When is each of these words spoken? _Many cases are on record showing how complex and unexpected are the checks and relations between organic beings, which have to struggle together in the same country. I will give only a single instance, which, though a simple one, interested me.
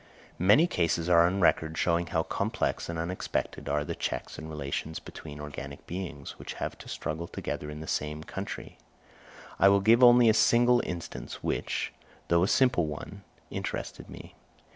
_Many 0.39 0.65
cases 0.65 1.09
are 1.09 1.27
on 1.27 1.41
record 1.41 1.77
showing 1.77 2.07
how 2.07 2.23
complex 2.23 2.89
and 2.89 2.97
unexpected 2.97 3.69
are 3.69 3.83
the 3.85 3.93
checks 3.93 4.39
and 4.39 4.49
relations 4.49 4.97
between 4.97 5.39
organic 5.39 5.85
beings, 5.85 6.39
which 6.39 6.55
have 6.55 6.75
to 6.79 6.89
struggle 6.89 7.27
together 7.27 7.69
in 7.69 7.81
the 7.81 7.85
same 7.87 8.23
country. 8.23 8.79
I 9.59 9.69
will 9.69 9.79
give 9.79 10.03
only 10.03 10.27
a 10.27 10.33
single 10.33 10.81
instance, 10.87 11.43
which, 11.43 11.93
though 12.29 12.41
a 12.41 12.47
simple 12.47 12.87
one, 12.87 13.21
interested 13.51 14.09
me. 14.09 14.33